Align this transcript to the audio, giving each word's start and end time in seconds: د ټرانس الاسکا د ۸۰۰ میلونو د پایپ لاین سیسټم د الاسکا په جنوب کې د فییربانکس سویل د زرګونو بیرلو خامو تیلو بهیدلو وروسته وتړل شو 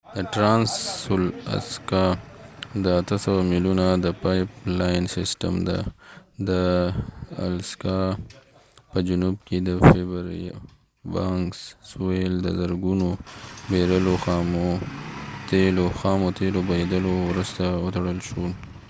د 0.15 0.17
ټرانس 0.33 0.71
الاسکا 1.53 2.05
د 2.85 2.87
۸۰۰ 3.23 3.37
میلونو 3.51 3.87
د 4.05 4.07
پایپ 4.23 4.49
لاین 4.79 5.03
سیسټم 5.15 5.53
د 6.49 6.51
الاسکا 7.45 7.99
په 8.91 8.97
جنوب 9.07 9.35
کې 9.47 9.57
د 9.67 9.69
فییربانکس 9.85 11.59
سویل 11.89 12.33
د 12.41 12.47
زرګونو 12.59 13.09
بیرلو 13.71 14.13
خامو 15.99 16.27
تیلو 16.37 16.59
بهیدلو 16.69 17.11
وروسته 17.29 17.63
وتړل 17.83 18.19
شو 18.27 18.43